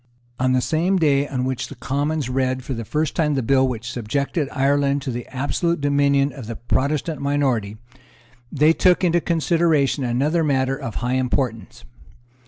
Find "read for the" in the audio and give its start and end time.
2.27-2.83